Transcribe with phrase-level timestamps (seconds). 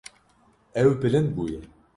[0.81, 1.61] Ew bilind bûye.